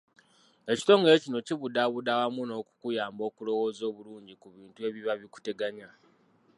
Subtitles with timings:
[0.71, 5.89] Ekitongole kino kibudaabuda awamu n'okukuyamba okulowooza obulungi ku bintu ebiba bikuteganya.